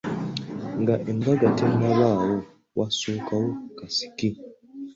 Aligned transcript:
Nga 0.81 0.95
embaga 1.11 1.49
tennabaawo, 1.57 2.33
wasookawo 2.77 3.49
kasiki. 3.77 4.29